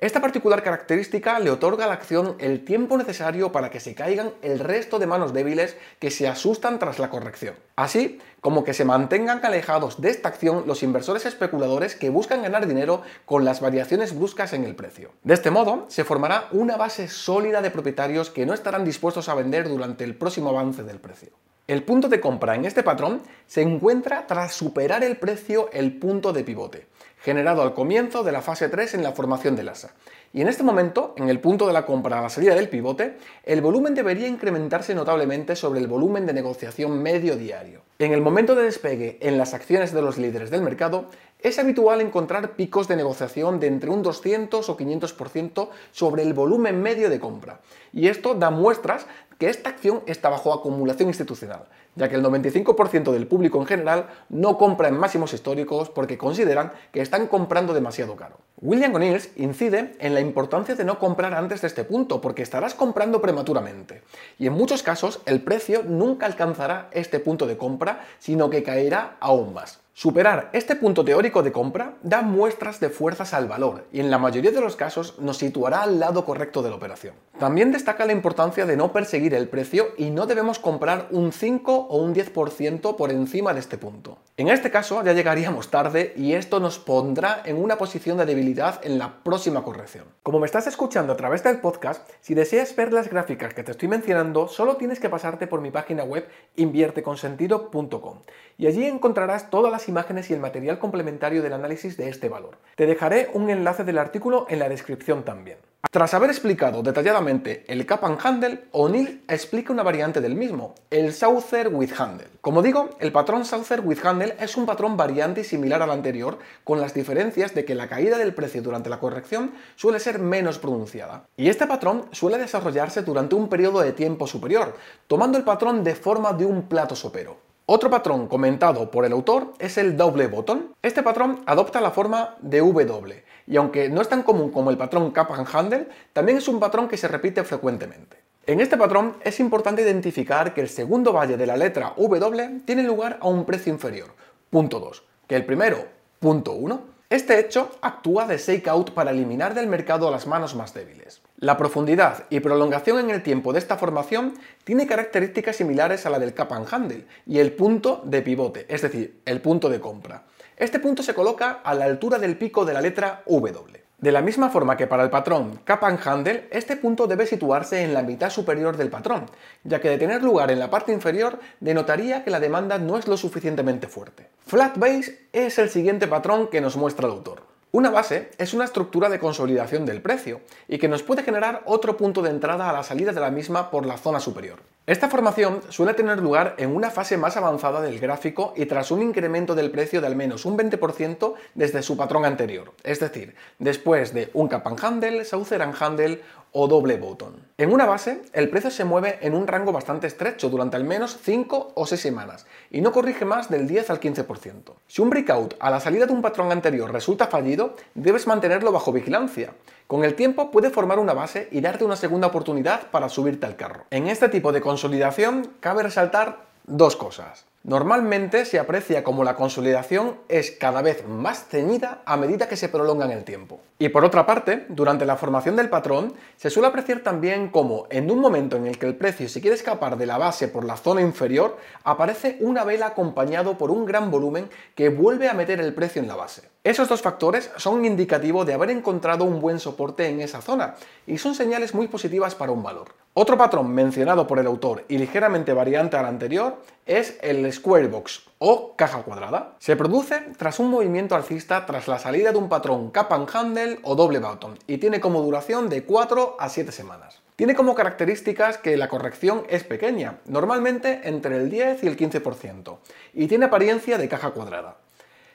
Esta 0.03 0.19
particular 0.19 0.63
característica 0.63 1.39
le 1.39 1.49
otorga 1.49 1.85
a 1.85 1.87
la 1.87 1.93
acción 1.93 2.35
el 2.39 2.65
tiempo 2.65 2.97
necesario 2.97 3.53
para 3.53 3.69
que 3.69 3.79
se 3.79 3.95
caigan 3.95 4.33
el 4.41 4.59
resto 4.59 4.99
de 4.99 5.07
manos 5.07 5.31
débiles 5.31 5.77
que 5.99 6.11
se 6.11 6.27
asustan 6.27 6.77
tras 6.77 6.99
la 6.99 7.09
corrección. 7.09 7.55
Así 7.77 8.19
como 8.41 8.65
que 8.65 8.73
se 8.73 8.83
mantengan 8.83 9.39
alejados 9.45 10.01
de 10.01 10.09
esta 10.09 10.27
acción 10.27 10.65
los 10.67 10.83
inversores 10.83 11.25
especuladores 11.25 11.95
que 11.95 12.09
buscan 12.09 12.41
ganar 12.41 12.67
dinero 12.67 13.01
con 13.23 13.45
las 13.45 13.61
variaciones 13.61 14.13
bruscas 14.13 14.51
en 14.51 14.65
el 14.65 14.75
precio. 14.75 15.11
De 15.23 15.35
este 15.35 15.51
modo, 15.51 15.85
se 15.87 16.03
formará 16.03 16.49
una 16.51 16.75
base 16.75 17.07
sólida 17.07 17.61
de 17.61 17.71
propietarios 17.71 18.29
que 18.29 18.45
no 18.45 18.53
estarán 18.53 18.83
dispuestos 18.83 19.29
a 19.29 19.35
vender 19.35 19.69
durante 19.69 20.03
el 20.03 20.15
próximo 20.15 20.49
avance 20.49 20.83
del 20.83 20.99
precio. 20.99 21.29
El 21.65 21.83
punto 21.83 22.09
de 22.09 22.19
compra 22.19 22.55
en 22.55 22.65
este 22.65 22.83
patrón 22.83 23.21
se 23.47 23.61
encuentra 23.61 24.27
tras 24.27 24.51
superar 24.51 25.01
el 25.01 25.15
precio 25.15 25.69
el 25.71 25.97
punto 25.97 26.33
de 26.33 26.43
pivote, 26.43 26.87
generado 27.23 27.61
al 27.61 27.73
comienzo 27.73 28.23
de 28.23 28.33
la 28.33 28.41
fase 28.41 28.67
3 28.67 28.95
en 28.95 29.03
la 29.03 29.13
formación 29.13 29.55
del 29.55 29.69
asa. 29.69 29.91
Y 30.35 30.41
en 30.41 30.47
este 30.47 30.63
momento, 30.63 31.13
en 31.15 31.29
el 31.29 31.39
punto 31.39 31.67
de 31.67 31.73
la 31.73 31.85
compra 31.85 32.17
a 32.17 32.23
la 32.23 32.29
salida 32.29 32.55
del 32.55 32.67
pivote, 32.67 33.17
el 33.43 33.61
volumen 33.61 33.93
debería 33.93 34.27
incrementarse 34.27 34.95
notablemente 34.95 35.55
sobre 35.55 35.79
el 35.79 35.85
volumen 35.85 36.25
de 36.25 36.33
negociación 36.33 37.03
medio 37.03 37.35
diario. 37.35 37.81
En 37.99 38.13
el 38.13 38.21
momento 38.21 38.55
de 38.55 38.63
despegue 38.63 39.19
en 39.21 39.37
las 39.37 39.53
acciones 39.53 39.93
de 39.93 40.01
los 40.01 40.17
líderes 40.17 40.49
del 40.49 40.63
mercado, 40.63 41.05
es 41.39 41.59
habitual 41.59 42.01
encontrar 42.01 42.55
picos 42.55 42.87
de 42.87 42.95
negociación 42.95 43.59
de 43.59 43.67
entre 43.67 43.91
un 43.91 44.01
200 44.01 44.67
o 44.67 44.75
500% 44.75 45.69
sobre 45.91 46.23
el 46.23 46.33
volumen 46.33 46.81
medio 46.81 47.11
de 47.11 47.19
compra. 47.19 47.59
Y 47.91 48.07
esto 48.07 48.33
da 48.33 48.49
muestras 48.49 49.05
que 49.37 49.49
esta 49.49 49.69
acción 49.69 50.01
está 50.07 50.29
bajo 50.29 50.51
acumulación 50.51 51.09
institucional, 51.09 51.65
ya 51.95 52.09
que 52.09 52.15
el 52.15 52.23
95% 52.23 53.11
del 53.11 53.27
público 53.27 53.59
en 53.59 53.67
general 53.67 54.07
no 54.29 54.57
compra 54.57 54.87
en 54.87 54.97
máximos 54.97 55.31
históricos 55.33 55.91
porque 55.91 56.17
consideran 56.17 56.71
que 56.91 57.01
están 57.01 57.27
comprando 57.27 57.75
demasiado 57.75 58.15
caro. 58.15 58.37
William 58.65 58.95
O'Neill 58.95 59.21
incide 59.35 59.93
en 59.99 60.13
la 60.13 60.21
importancia 60.21 60.73
de 60.73 60.85
no 60.85 60.97
comprar 60.97 61.33
antes 61.33 61.59
de 61.59 61.67
este 61.67 61.83
punto 61.83 62.21
porque 62.21 62.43
estarás 62.43 62.73
comprando 62.73 63.21
prematuramente. 63.21 64.03
Y 64.39 64.47
en 64.47 64.53
muchos 64.53 64.83
casos 64.83 65.19
el 65.25 65.41
precio 65.41 65.83
nunca 65.83 66.27
alcanzará 66.27 66.87
este 66.93 67.19
punto 67.19 67.45
de 67.45 67.57
compra, 67.57 68.05
sino 68.19 68.49
que 68.49 68.63
caerá 68.63 69.17
aún 69.19 69.53
más. 69.53 69.82
Superar 69.95 70.49
este 70.53 70.75
punto 70.75 71.05
teórico 71.05 71.43
de 71.43 71.51
compra 71.51 71.93
da 72.01 72.23
muestras 72.23 72.79
de 72.79 72.89
fuerzas 72.89 73.31
al 73.35 73.47
valor 73.47 73.85
y 73.93 73.99
en 73.99 74.09
la 74.09 74.17
mayoría 74.17 74.49
de 74.49 74.59
los 74.59 74.75
casos 74.75 75.19
nos 75.19 75.37
situará 75.37 75.83
al 75.83 75.99
lado 75.99 76.25
correcto 76.25 76.63
de 76.63 76.71
la 76.71 76.77
operación. 76.77 77.13
También 77.37 77.71
destaca 77.71 78.03
la 78.05 78.11
importancia 78.11 78.65
de 78.65 78.75
no 78.75 78.91
perseguir 78.91 79.35
el 79.35 79.49
precio 79.49 79.89
y 79.95 80.09
no 80.09 80.25
debemos 80.25 80.57
comprar 80.57 81.09
un 81.11 81.31
5 81.31 81.87
o 81.89 81.97
un 81.97 82.15
10% 82.15 82.95
por 82.95 83.11
encima 83.11 83.53
de 83.53 83.59
este 83.59 83.77
punto. 83.77 84.17
En 84.35 84.47
este 84.47 84.71
caso 84.71 85.03
ya 85.03 85.13
llegaríamos 85.13 85.69
tarde 85.69 86.13
y 86.17 86.33
esto 86.33 86.59
nos 86.59 86.79
pondrá 86.79 87.43
en 87.45 87.61
una 87.61 87.77
posición 87.77 88.17
de 88.17 88.25
debilidad 88.25 88.81
en 88.83 88.97
la 88.97 89.23
próxima 89.23 89.63
corrección. 89.63 90.05
Como 90.23 90.39
me 90.39 90.47
estás 90.47 90.65
escuchando 90.65 91.13
a 91.13 91.17
través 91.17 91.43
del 91.43 91.59
podcast, 91.59 92.09
si 92.19 92.33
deseas 92.33 92.75
ver 92.75 92.93
las 92.93 93.11
gráficas 93.11 93.53
que 93.53 93.63
te 93.63 93.71
estoy 93.71 93.89
mencionando, 93.89 94.47
solo 94.47 94.77
tienes 94.77 94.99
que 94.99 95.09
pasarte 95.09 95.45
por 95.45 95.61
mi 95.61 95.69
página 95.69 96.03
web 96.03 96.27
invierteconsentido.com 96.55 98.21
y 98.57 98.65
allí 98.65 98.85
encontrarás 98.85 99.51
todas 99.51 99.71
las 99.71 99.82
imágenes 99.87 100.29
y 100.29 100.33
el 100.33 100.39
material 100.39 100.79
complementario 100.79 101.41
del 101.41 101.53
análisis 101.53 101.97
de 101.97 102.09
este 102.09 102.29
valor. 102.29 102.57
Te 102.75 102.85
dejaré 102.85 103.29
un 103.33 103.49
enlace 103.49 103.83
del 103.83 103.97
artículo 103.97 104.45
en 104.49 104.59
la 104.59 104.69
descripción 104.69 105.23
también. 105.23 105.57
Tras 105.91 106.13
haber 106.15 106.31
explicado 106.31 106.81
detalladamente 106.81 107.65
el 107.67 107.85
Cap 107.85 108.03
and 108.05 108.17
Handle, 108.23 108.63
O'Neill 108.71 109.21
explica 109.27 109.71
una 109.71 109.83
variante 109.83 110.21
del 110.21 110.33
mismo, 110.33 110.73
el 110.89 111.13
Souther 111.13 111.67
with 111.67 111.91
Handle. 111.95 112.29
Como 112.41 112.63
digo, 112.63 112.89
el 112.99 113.11
patrón 113.11 113.45
Souther 113.45 113.81
with 113.81 114.03
Handle 114.03 114.35
es 114.39 114.57
un 114.57 114.65
patrón 114.65 114.97
variante 114.97 115.41
y 115.41 115.43
similar 115.43 115.83
al 115.83 115.91
anterior, 115.91 116.39
con 116.63 116.81
las 116.81 116.95
diferencias 116.95 117.53
de 117.53 117.63
que 117.63 117.75
la 117.75 117.89
caída 117.89 118.17
del 118.17 118.33
precio 118.33 118.63
durante 118.63 118.89
la 118.89 118.99
corrección 118.99 119.51
suele 119.75 119.99
ser 119.99 120.17
menos 120.17 120.57
pronunciada. 120.57 121.25
Y 121.37 121.49
este 121.49 121.67
patrón 121.67 122.05
suele 122.11 122.39
desarrollarse 122.39 123.03
durante 123.03 123.35
un 123.35 123.47
periodo 123.47 123.81
de 123.81 123.91
tiempo 123.91 124.25
superior, 124.25 124.75
tomando 125.07 125.37
el 125.37 125.43
patrón 125.43 125.83
de 125.83 125.93
forma 125.93 126.33
de 126.33 126.45
un 126.45 126.63
plato 126.63 126.95
sopero. 126.95 127.52
Otro 127.65 127.89
patrón 127.89 128.27
comentado 128.27 128.91
por 128.91 129.05
el 129.05 129.13
autor 129.13 129.53
es 129.57 129.77
el 129.77 129.95
doble 129.95 130.27
botón. 130.27 130.75
Este 130.81 131.01
patrón 131.01 131.43
adopta 131.45 131.79
la 131.79 131.91
forma 131.91 132.35
de 132.41 132.59
W 132.59 133.23
y 133.47 133.55
aunque 133.55 133.87
no 133.87 134.01
es 134.01 134.09
tan 134.09 134.21
común 134.21 134.51
como 134.51 134.69
el 134.69 134.77
patrón 134.77 135.11
cap 135.11 135.31
and 135.31 135.47
handle, 135.49 135.87
también 136.11 136.39
es 136.39 136.49
un 136.49 136.59
patrón 136.59 136.89
que 136.89 136.97
se 136.97 137.07
repite 137.07 137.41
frecuentemente. 137.45 138.17
En 138.45 138.59
este 138.59 138.75
patrón 138.75 139.15
es 139.23 139.39
importante 139.39 139.81
identificar 139.81 140.53
que 140.53 140.59
el 140.59 140.67
segundo 140.67 141.13
valle 141.13 141.37
de 141.37 141.47
la 141.47 141.55
letra 141.55 141.93
W 141.95 142.59
tiene 142.65 142.83
lugar 142.83 143.17
a 143.21 143.29
un 143.29 143.45
precio 143.45 143.71
inferior, 143.71 144.09
punto 144.49 144.81
2, 144.81 145.01
que 145.25 145.37
el 145.37 145.45
primero, 145.45 145.85
punto 146.19 146.51
1. 146.51 146.81
Este 147.09 147.39
hecho 147.39 147.71
actúa 147.79 148.27
de 148.27 148.39
shakeout 148.39 148.91
para 148.91 149.11
eliminar 149.11 149.53
del 149.53 149.67
mercado 149.67 150.09
a 150.09 150.11
las 150.11 150.27
manos 150.27 150.53
más 150.53 150.73
débiles. 150.73 151.21
La 151.43 151.57
profundidad 151.57 152.23
y 152.29 152.39
prolongación 152.39 152.99
en 152.99 153.09
el 153.09 153.21
tiempo 153.21 153.51
de 153.51 153.59
esta 153.59 153.75
formación 153.75 154.33
tiene 154.63 154.87
características 154.87 155.57
similares 155.57 156.05
a 156.05 156.09
la 156.09 156.17
del 156.17 156.33
cap 156.33 156.53
and 156.53 156.73
handle 156.73 157.05
y 157.27 157.39
el 157.39 157.51
punto 157.51 158.01
de 158.05 158.21
pivote, 158.21 158.65
es 158.69 158.81
decir, 158.81 159.19
el 159.25 159.41
punto 159.41 159.67
de 159.67 159.81
compra. 159.81 160.23
Este 160.55 160.79
punto 160.79 161.03
se 161.03 161.13
coloca 161.13 161.59
a 161.61 161.73
la 161.73 161.83
altura 161.83 162.17
del 162.17 162.37
pico 162.37 162.63
de 162.63 162.71
la 162.71 162.79
letra 162.79 163.23
W. 163.27 163.83
De 163.97 164.11
la 164.13 164.21
misma 164.21 164.51
forma 164.51 164.77
que 164.77 164.87
para 164.87 165.03
el 165.03 165.09
patrón 165.09 165.59
Cap 165.65 165.83
and 165.83 165.99
Handle, 166.07 166.47
este 166.49 166.77
punto 166.77 167.07
debe 167.07 167.27
situarse 167.27 167.83
en 167.83 167.93
la 167.93 168.03
mitad 168.03 168.29
superior 168.29 168.77
del 168.77 168.89
patrón, 168.89 169.25
ya 169.65 169.81
que 169.81 169.89
de 169.89 169.97
tener 169.97 170.23
lugar 170.23 170.49
en 170.49 170.59
la 170.59 170.69
parte 170.69 170.93
inferior 170.93 171.39
denotaría 171.59 172.23
que 172.23 172.31
la 172.31 172.39
demanda 172.39 172.77
no 172.77 172.97
es 172.97 173.09
lo 173.09 173.17
suficientemente 173.17 173.89
fuerte. 173.89 174.29
Flat 174.47 174.77
Base 174.77 175.27
es 175.33 175.59
el 175.59 175.69
siguiente 175.69 176.07
patrón 176.07 176.47
que 176.47 176.61
nos 176.61 176.77
muestra 176.77 177.07
el 177.07 177.11
autor. 177.11 177.52
Una 177.75 177.89
base 177.89 178.29
es 178.37 178.53
una 178.53 178.65
estructura 178.65 179.09
de 179.09 179.17
consolidación 179.17 179.83
del 179.83 179.99
precio 179.99 180.41
y 180.67 180.77
que 180.77 180.87
nos 180.87 181.01
puede 181.01 181.23
generar 181.23 181.63
otro 181.65 181.97
punto 181.97 182.21
de 182.21 182.29
entrada 182.29 182.69
a 182.69 182.73
la 182.73 182.83
salida 182.83 183.13
de 183.13 183.19
la 183.19 183.31
misma 183.31 183.71
por 183.71 183.87
la 183.87 183.97
zona 183.97 184.19
superior. 184.19 184.59
Esta 184.85 185.09
formación 185.09 185.59
suele 185.69 185.95
tener 185.95 186.19
lugar 186.19 186.53
en 186.59 186.75
una 186.75 186.91
fase 186.91 187.17
más 187.17 187.35
avanzada 187.35 187.81
del 187.81 187.99
gráfico 187.99 188.53
y 188.55 188.67
tras 188.67 188.91
un 188.91 189.01
incremento 189.01 189.55
del 189.55 189.71
precio 189.71 190.01
de 190.01 190.07
al 190.07 190.15
menos 190.15 190.45
un 190.45 190.55
20% 190.55 191.33
desde 191.55 191.81
su 191.81 191.97
patrón 191.97 192.25
anterior, 192.25 192.73
es 192.83 192.99
decir, 192.99 193.33
después 193.57 194.13
de 194.13 194.29
un 194.35 194.49
cap 194.49 194.67
and 194.67 194.79
handle, 194.79 195.25
saucer 195.25 195.63
and 195.63 195.73
handle 195.79 196.21
o 196.53 196.67
doble 196.67 196.97
botón. 196.97 197.35
En 197.57 197.73
una 197.73 197.85
base, 197.85 198.21
el 198.31 198.49
precio 198.49 198.71
se 198.71 198.85
mueve 198.85 199.19
en 199.21 199.33
un 199.33 199.47
rango 199.47 199.71
bastante 199.71 200.07
estrecho 200.07 200.49
durante 200.49 200.77
al 200.77 200.83
menos 200.83 201.17
5 201.21 201.73
o 201.75 201.85
6 201.85 201.99
semanas 201.99 202.45
y 202.71 202.81
no 202.81 202.91
corrige 202.91 203.25
más 203.25 203.49
del 203.49 203.67
10 203.67 203.89
al 203.89 203.99
15%. 203.99 204.73
Si 204.87 205.01
un 205.01 205.09
breakout 205.09 205.55
a 205.59 205.69
la 205.69 205.79
salida 205.79 206.05
de 206.05 206.13
un 206.13 206.21
patrón 206.21 206.51
anterior 206.51 206.91
resulta 206.91 207.27
fallido, 207.27 207.75
debes 207.95 208.27
mantenerlo 208.27 208.71
bajo 208.71 208.91
vigilancia. 208.91 209.53
Con 209.87 210.03
el 210.03 210.15
tiempo 210.15 210.51
puede 210.51 210.69
formar 210.69 210.99
una 210.99 211.13
base 211.13 211.47
y 211.51 211.61
darte 211.61 211.83
una 211.83 211.95
segunda 211.95 212.27
oportunidad 212.27 212.89
para 212.89 213.09
subirte 213.09 213.45
al 213.45 213.55
carro. 213.55 213.85
En 213.89 214.07
este 214.07 214.29
tipo 214.29 214.51
de 214.51 214.61
consolidación 214.61 215.53
cabe 215.59 215.83
resaltar 215.83 216.45
dos 216.65 216.95
cosas. 216.95 217.45
Normalmente 217.65 218.43
se 218.43 218.59
aprecia 218.59 219.05
como 219.05 219.23
la 219.23 219.37
consolidación 219.37 220.17
es 220.27 220.51
cada 220.51 220.81
vez 220.81 221.07
más 221.07 221.45
ceñida 221.47 222.01
a 222.05 222.17
medida 222.17 222.49
que 222.49 222.57
se 222.57 222.67
prolonga 222.67 223.05
en 223.05 223.11
el 223.11 223.23
tiempo. 223.23 223.61
Y 223.79 223.87
por 223.87 224.03
otra 224.03 224.25
parte, 224.25 224.65
durante 224.67 225.05
la 225.05 225.15
formación 225.15 225.55
del 225.55 225.69
patrón, 225.69 226.13
se 226.35 226.49
suele 226.49 226.67
apreciar 226.67 226.99
también 226.99 227.47
como 227.47 227.87
en 227.89 228.11
un 228.11 228.19
momento 228.19 228.57
en 228.57 228.67
el 228.67 228.77
que 228.77 228.85
el 228.85 228.97
precio 228.97 229.29
se 229.29 229.39
quiere 229.39 229.55
escapar 229.55 229.97
de 229.97 230.05
la 230.05 230.17
base 230.17 230.49
por 230.49 230.65
la 230.65 230.75
zona 230.75 230.99
inferior, 230.99 231.55
aparece 231.85 232.35
una 232.41 232.65
vela 232.65 232.87
acompañado 232.87 233.57
por 233.57 233.71
un 233.71 233.85
gran 233.85 234.11
volumen 234.11 234.49
que 234.75 234.89
vuelve 234.89 235.29
a 235.29 235.33
meter 235.33 235.61
el 235.61 235.73
precio 235.73 236.01
en 236.01 236.09
la 236.09 236.17
base. 236.17 236.49
Esos 236.65 236.89
dos 236.89 237.01
factores 237.01 237.49
son 237.57 237.75
un 237.75 237.85
indicativo 237.85 238.43
de 238.43 238.53
haber 238.53 238.71
encontrado 238.71 239.23
un 239.23 239.39
buen 239.39 239.59
soporte 239.59 240.07
en 240.07 240.19
esa 240.19 240.41
zona 240.41 240.75
y 241.07 241.17
son 241.17 241.33
señales 241.35 241.73
muy 241.73 241.87
positivas 241.87 242.35
para 242.35 242.51
un 242.51 242.63
valor. 242.63 242.93
Otro 243.15 243.37
patrón 243.37 243.71
mencionado 243.71 244.25
por 244.25 244.39
el 244.39 244.47
autor 244.47 244.85
y 244.87 244.97
ligeramente 244.97 245.53
variante 245.53 245.97
al 245.97 246.05
anterior 246.05 246.57
es 246.85 247.17
el 247.21 247.51
Square 247.51 247.87
Box 247.87 248.23
o 248.39 248.75
caja 248.75 249.03
cuadrada. 249.03 249.55
Se 249.59 249.75
produce 249.75 250.21
tras 250.37 250.59
un 250.59 250.69
movimiento 250.69 251.15
alcista 251.15 251.65
tras 251.65 251.87
la 251.87 251.99
salida 251.99 252.31
de 252.31 252.37
un 252.37 252.49
patrón 252.49 252.91
cap 252.91 253.11
and 253.13 253.29
handle 253.33 253.79
o 253.83 253.95
doble 253.95 254.19
bottom 254.19 254.55
y 254.67 254.77
tiene 254.77 254.99
como 254.99 255.21
duración 255.21 255.69
de 255.69 255.83
4 255.83 256.37
a 256.39 256.49
7 256.49 256.71
semanas. 256.71 257.21
Tiene 257.35 257.55
como 257.55 257.73
características 257.73 258.59
que 258.59 258.77
la 258.77 258.89
corrección 258.89 259.43
es 259.49 259.63
pequeña, 259.63 260.19
normalmente 260.25 261.01
entre 261.05 261.37
el 261.37 261.49
10 261.49 261.83
y 261.83 261.87
el 261.87 261.97
15%, 261.97 262.77
y 263.13 263.27
tiene 263.27 263.45
apariencia 263.45 263.97
de 263.97 264.07
caja 264.07 264.31
cuadrada. 264.31 264.77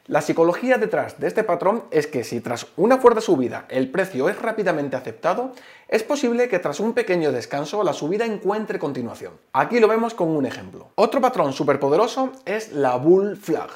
La 0.08 0.22
psicología 0.22 0.78
detrás 0.78 1.20
de 1.20 1.26
este 1.26 1.44
patrón 1.44 1.84
es 1.90 2.06
que 2.06 2.24
si 2.24 2.40
tras 2.40 2.66
una 2.78 2.96
fuerte 2.96 3.20
subida 3.20 3.66
el 3.68 3.90
precio 3.90 4.30
es 4.30 4.40
rápidamente 4.40 4.96
aceptado, 4.96 5.52
es 5.86 6.02
posible 6.02 6.48
que 6.48 6.58
tras 6.58 6.80
un 6.80 6.94
pequeño 6.94 7.30
descanso 7.30 7.84
la 7.84 7.92
subida 7.92 8.24
encuentre 8.24 8.78
continuación. 8.78 9.34
Aquí 9.52 9.80
lo 9.80 9.86
vemos 9.86 10.14
con 10.14 10.28
un 10.28 10.46
ejemplo. 10.46 10.88
Otro 10.94 11.20
patrón 11.20 11.52
superpoderoso 11.52 12.32
es 12.46 12.72
la 12.72 12.96
Bull 12.96 13.36
Flag. 13.36 13.68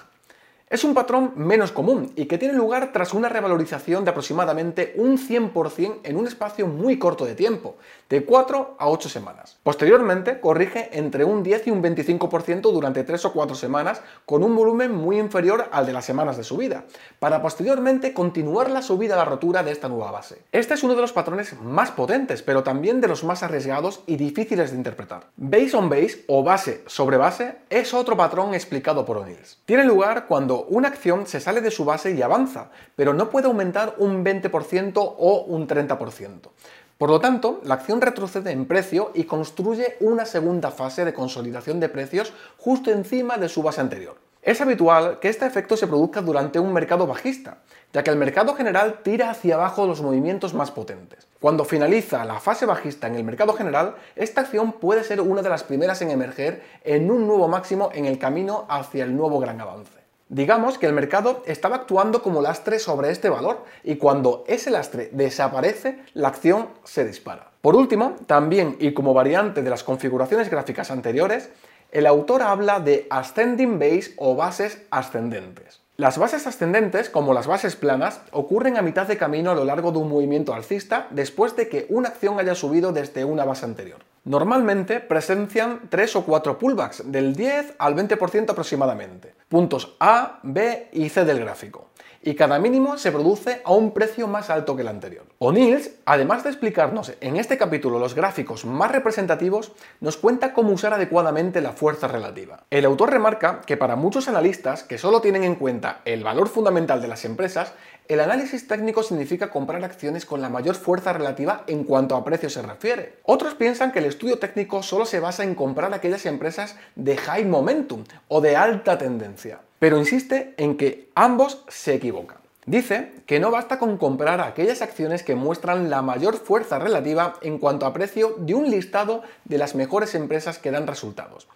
Es 0.72 0.84
un 0.84 0.94
patrón 0.94 1.32
menos 1.36 1.70
común 1.70 2.14
y 2.16 2.24
que 2.24 2.38
tiene 2.38 2.54
lugar 2.54 2.94
tras 2.94 3.12
una 3.12 3.28
revalorización 3.28 4.04
de 4.04 4.10
aproximadamente 4.10 4.94
un 4.96 5.18
100% 5.18 5.98
en 6.02 6.16
un 6.16 6.26
espacio 6.26 6.66
muy 6.66 6.98
corto 6.98 7.26
de 7.26 7.34
tiempo, 7.34 7.76
de 8.08 8.24
4 8.24 8.76
a 8.78 8.88
8 8.88 9.10
semanas. 9.10 9.58
Posteriormente 9.62 10.40
corrige 10.40 10.88
entre 10.94 11.24
un 11.24 11.42
10 11.42 11.66
y 11.66 11.70
un 11.72 11.82
25% 11.82 12.72
durante 12.72 13.04
3 13.04 13.22
o 13.26 13.32
4 13.34 13.54
semanas 13.54 14.00
con 14.24 14.42
un 14.42 14.56
volumen 14.56 14.94
muy 14.94 15.18
inferior 15.18 15.68
al 15.72 15.84
de 15.84 15.92
las 15.92 16.06
semanas 16.06 16.38
de 16.38 16.44
subida, 16.44 16.86
para 17.18 17.42
posteriormente 17.42 18.14
continuar 18.14 18.70
la 18.70 18.80
subida 18.80 19.12
a 19.12 19.18
la 19.18 19.26
rotura 19.26 19.62
de 19.62 19.72
esta 19.72 19.90
nueva 19.90 20.10
base. 20.10 20.46
Este 20.52 20.72
es 20.72 20.82
uno 20.82 20.94
de 20.94 21.02
los 21.02 21.12
patrones 21.12 21.52
más 21.60 21.90
potentes, 21.90 22.40
pero 22.40 22.62
también 22.62 23.02
de 23.02 23.08
los 23.08 23.24
más 23.24 23.42
arriesgados 23.42 24.04
y 24.06 24.16
difíciles 24.16 24.70
de 24.70 24.78
interpretar. 24.78 25.26
Base 25.36 25.76
on 25.76 25.90
base 25.90 26.24
o 26.28 26.42
base 26.42 26.82
sobre 26.86 27.18
base 27.18 27.56
es 27.68 27.92
otro 27.92 28.16
patrón 28.16 28.54
explicado 28.54 29.04
por 29.04 29.18
O'Neills. 29.18 29.60
Tiene 29.66 29.84
lugar 29.84 30.26
cuando 30.26 30.61
una 30.68 30.88
acción 30.88 31.26
se 31.26 31.40
sale 31.40 31.60
de 31.60 31.70
su 31.70 31.84
base 31.84 32.12
y 32.12 32.22
avanza, 32.22 32.70
pero 32.96 33.14
no 33.14 33.30
puede 33.30 33.46
aumentar 33.46 33.94
un 33.98 34.24
20% 34.24 34.92
o 34.96 35.44
un 35.46 35.66
30%. 35.66 36.50
Por 36.98 37.10
lo 37.10 37.20
tanto, 37.20 37.60
la 37.64 37.74
acción 37.74 38.00
retrocede 38.00 38.52
en 38.52 38.66
precio 38.66 39.10
y 39.14 39.24
construye 39.24 39.96
una 40.00 40.24
segunda 40.24 40.70
fase 40.70 41.04
de 41.04 41.12
consolidación 41.12 41.80
de 41.80 41.88
precios 41.88 42.32
justo 42.58 42.92
encima 42.92 43.38
de 43.38 43.48
su 43.48 43.62
base 43.62 43.80
anterior. 43.80 44.16
Es 44.42 44.60
habitual 44.60 45.20
que 45.20 45.28
este 45.28 45.46
efecto 45.46 45.76
se 45.76 45.86
produzca 45.86 46.20
durante 46.20 46.58
un 46.58 46.72
mercado 46.72 47.06
bajista, 47.06 47.58
ya 47.92 48.02
que 48.02 48.10
el 48.10 48.16
mercado 48.16 48.54
general 48.54 49.00
tira 49.04 49.30
hacia 49.30 49.54
abajo 49.54 49.86
los 49.86 50.02
movimientos 50.02 50.52
más 50.52 50.72
potentes. 50.72 51.28
Cuando 51.40 51.64
finaliza 51.64 52.24
la 52.24 52.40
fase 52.40 52.66
bajista 52.66 53.06
en 53.06 53.14
el 53.14 53.22
mercado 53.22 53.52
general, 53.52 53.94
esta 54.16 54.40
acción 54.40 54.72
puede 54.72 55.04
ser 55.04 55.20
una 55.20 55.42
de 55.42 55.48
las 55.48 55.62
primeras 55.62 56.02
en 56.02 56.10
emerger 56.10 56.62
en 56.82 57.10
un 57.10 57.28
nuevo 57.28 57.46
máximo 57.46 57.90
en 57.94 58.06
el 58.06 58.18
camino 58.18 58.66
hacia 58.68 59.04
el 59.04 59.16
nuevo 59.16 59.38
gran 59.38 59.60
avance. 59.60 60.01
Digamos 60.32 60.78
que 60.78 60.86
el 60.86 60.94
mercado 60.94 61.42
estaba 61.44 61.76
actuando 61.76 62.22
como 62.22 62.40
lastre 62.40 62.78
sobre 62.78 63.10
este 63.10 63.28
valor 63.28 63.66
y 63.84 63.96
cuando 63.96 64.44
ese 64.46 64.70
lastre 64.70 65.10
desaparece, 65.12 65.98
la 66.14 66.28
acción 66.28 66.68
se 66.84 67.04
dispara. 67.04 67.50
Por 67.60 67.76
último, 67.76 68.16
también 68.26 68.78
y 68.80 68.94
como 68.94 69.12
variante 69.12 69.60
de 69.60 69.68
las 69.68 69.84
configuraciones 69.84 70.48
gráficas 70.48 70.90
anteriores, 70.90 71.50
el 71.90 72.06
autor 72.06 72.40
habla 72.40 72.80
de 72.80 73.06
ascending 73.10 73.78
base 73.78 74.14
o 74.16 74.34
bases 74.34 74.80
ascendentes. 74.90 75.82
Las 75.98 76.16
bases 76.16 76.46
ascendentes, 76.46 77.10
como 77.10 77.34
las 77.34 77.46
bases 77.46 77.76
planas, 77.76 78.22
ocurren 78.30 78.78
a 78.78 78.82
mitad 78.82 79.06
de 79.06 79.18
camino 79.18 79.50
a 79.50 79.54
lo 79.54 79.66
largo 79.66 79.92
de 79.92 79.98
un 79.98 80.08
movimiento 80.08 80.54
alcista 80.54 81.08
después 81.10 81.56
de 81.56 81.68
que 81.68 81.84
una 81.90 82.08
acción 82.08 82.40
haya 82.40 82.54
subido 82.54 82.90
desde 82.92 83.26
una 83.26 83.44
base 83.44 83.66
anterior. 83.66 83.98
Normalmente 84.24 85.00
presencian 85.00 85.90
3 85.90 86.16
o 86.16 86.24
4 86.24 86.58
pullbacks 86.58 87.10
del 87.10 87.34
10 87.34 87.74
al 87.78 87.96
20% 87.96 88.50
aproximadamente, 88.50 89.34
puntos 89.52 89.96
A, 90.00 90.38
B 90.42 90.88
y 90.94 91.10
C 91.10 91.26
del 91.26 91.38
gráfico, 91.38 91.90
y 92.22 92.34
cada 92.36 92.58
mínimo 92.58 92.96
se 92.96 93.12
produce 93.12 93.60
a 93.66 93.72
un 93.72 93.92
precio 93.92 94.26
más 94.26 94.48
alto 94.48 94.74
que 94.74 94.80
el 94.80 94.88
anterior. 94.88 95.26
O'Neills, 95.40 95.90
además 96.06 96.42
de 96.42 96.48
explicarnos 96.48 97.12
en 97.20 97.36
este 97.36 97.58
capítulo 97.58 97.98
los 97.98 98.14
gráficos 98.14 98.64
más 98.64 98.90
representativos, 98.90 99.72
nos 100.00 100.16
cuenta 100.16 100.54
cómo 100.54 100.70
usar 100.72 100.94
adecuadamente 100.94 101.60
la 101.60 101.72
fuerza 101.72 102.08
relativa. 102.08 102.64
El 102.70 102.86
autor 102.86 103.10
remarca 103.10 103.60
que 103.66 103.76
para 103.76 103.94
muchos 103.94 104.26
analistas 104.26 104.84
que 104.84 104.96
solo 104.96 105.20
tienen 105.20 105.44
en 105.44 105.56
cuenta 105.56 106.00
el 106.06 106.24
valor 106.24 106.48
fundamental 106.48 107.02
de 107.02 107.08
las 107.08 107.26
empresas, 107.26 107.74
el 108.08 108.20
análisis 108.20 108.66
técnico 108.66 109.02
significa 109.02 109.50
comprar 109.50 109.84
acciones 109.84 110.26
con 110.26 110.40
la 110.40 110.48
mayor 110.48 110.74
fuerza 110.74 111.12
relativa 111.12 111.64
en 111.66 111.84
cuanto 111.84 112.16
a 112.16 112.24
precio 112.24 112.50
se 112.50 112.62
refiere. 112.62 113.14
Otros 113.22 113.54
piensan 113.54 113.92
que 113.92 114.00
el 114.00 114.06
estudio 114.06 114.38
técnico 114.38 114.82
solo 114.82 115.06
se 115.06 115.20
basa 115.20 115.44
en 115.44 115.54
comprar 115.54 115.94
aquellas 115.94 116.26
empresas 116.26 116.76
de 116.96 117.16
high 117.16 117.44
momentum 117.44 118.04
o 118.28 118.40
de 118.40 118.56
alta 118.56 118.98
tendencia, 118.98 119.60
pero 119.78 119.98
insiste 119.98 120.54
en 120.56 120.76
que 120.76 121.10
ambos 121.14 121.64
se 121.68 121.94
equivocan. 121.94 122.38
Dice 122.66 123.12
que 123.26 123.40
no 123.40 123.50
basta 123.50 123.78
con 123.78 123.98
comprar 123.98 124.40
aquellas 124.40 124.82
acciones 124.82 125.22
que 125.22 125.34
muestran 125.34 125.90
la 125.90 126.02
mayor 126.02 126.36
fuerza 126.36 126.78
relativa 126.78 127.34
en 127.42 127.58
cuanto 127.58 127.86
a 127.86 127.92
precio 127.92 128.36
de 128.38 128.54
un 128.54 128.70
listado 128.70 129.22
de 129.44 129.58
las 129.58 129.74
mejores 129.74 130.14
empresas 130.14 130.58
que 130.58 130.70
dan 130.70 130.86
resultados 130.86 131.48